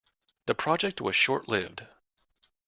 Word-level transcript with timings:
The 0.47 0.55
project 0.55 0.99
was 0.99 1.15
short-lived. 1.15 1.83